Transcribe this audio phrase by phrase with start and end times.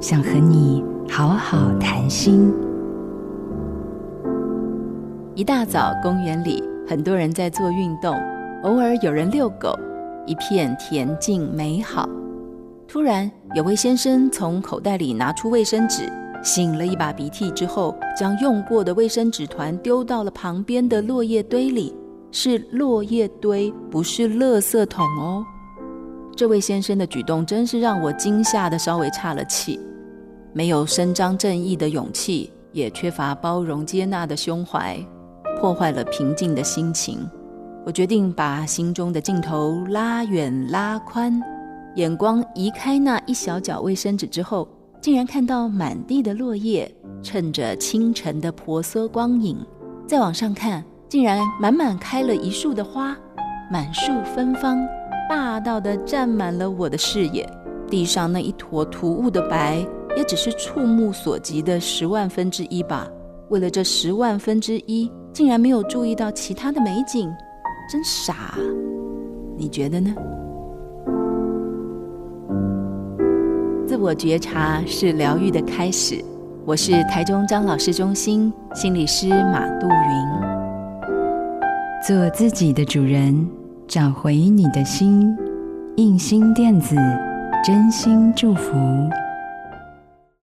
[0.00, 2.50] 想和你好好谈心。
[5.34, 8.18] 一大早，公园里很多人在做运动，
[8.62, 9.78] 偶尔有人遛狗，
[10.26, 12.08] 一片恬静美好。
[12.88, 16.10] 突然，有位先生从口袋里拿出卫生纸，
[16.42, 21.94] 擤了一把鼻涕之后，将用过的卫生纸团丢到了旁边的落叶堆里。
[22.32, 25.44] 是落叶堆，不是垃圾桶哦。
[26.34, 29.78] 这位先生的举动真是让我惊吓的稍微岔了气。
[30.52, 34.98] 没有伸张正义的勇气，也缺乏包容接纳的胸怀，
[35.60, 37.18] 破坏了平静的心情。
[37.86, 41.40] 我决定把心中的镜头拉远拉宽，
[41.96, 44.68] 眼光移开那一小角卫生纸之后，
[45.00, 46.92] 竟然看到满地的落叶，
[47.22, 49.56] 衬着清晨的婆娑光影。
[50.06, 53.16] 再往上看，竟然满满开了一树的花，
[53.70, 54.84] 满树芬芳，
[55.28, 57.48] 霸道的占满了我的视野。
[57.88, 59.84] 地上那一坨突兀的白。
[60.16, 63.08] 也只是触目所及的十万分之一吧。
[63.48, 67.30] 为了这十万分之一，竟然没有注意到其他的美景，
[67.90, 68.54] 真傻。
[69.56, 70.14] 你觉得呢？
[73.86, 76.24] 自我觉察是疗愈的开始。
[76.64, 80.50] 我是台中张老师中心心理师马杜云。
[82.06, 83.48] 做自己的主人，
[83.88, 85.36] 找回你的心。
[85.96, 86.94] 印心电子，
[87.64, 88.70] 真心祝福。